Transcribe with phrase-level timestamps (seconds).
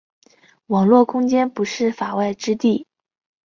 [0.65, 2.87] 网络空间不是“法外之地”。